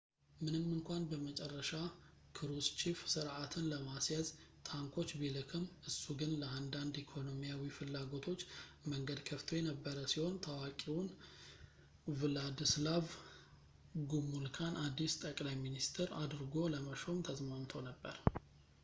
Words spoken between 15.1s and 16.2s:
ጠቅላይ ሚኒስትር